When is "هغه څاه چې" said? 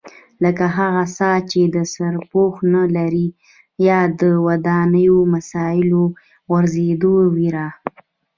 0.77-1.59